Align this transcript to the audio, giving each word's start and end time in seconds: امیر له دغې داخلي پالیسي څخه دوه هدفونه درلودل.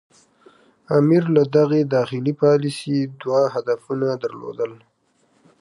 امیر 0.97 1.23
له 1.35 1.43
دغې 1.57 1.81
داخلي 1.95 2.33
پالیسي 2.41 2.97
څخه 3.01 3.15
دوه 3.21 3.41
هدفونه 3.55 4.07
درلودل. 4.23 4.71